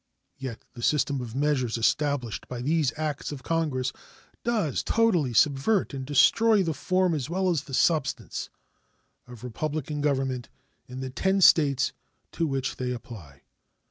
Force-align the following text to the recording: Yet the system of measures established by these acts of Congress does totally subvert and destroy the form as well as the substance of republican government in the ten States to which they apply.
Yet 0.39 0.65
the 0.73 0.81
system 0.81 1.21
of 1.21 1.35
measures 1.35 1.77
established 1.77 2.47
by 2.47 2.63
these 2.63 2.91
acts 2.97 3.31
of 3.31 3.43
Congress 3.43 3.93
does 4.43 4.81
totally 4.81 5.31
subvert 5.31 5.93
and 5.93 6.07
destroy 6.07 6.63
the 6.63 6.73
form 6.73 7.13
as 7.13 7.29
well 7.29 7.51
as 7.51 7.65
the 7.65 7.75
substance 7.75 8.49
of 9.27 9.43
republican 9.43 10.01
government 10.01 10.49
in 10.87 11.01
the 11.01 11.11
ten 11.11 11.39
States 11.39 11.93
to 12.31 12.47
which 12.47 12.77
they 12.77 12.91
apply. 12.91 13.41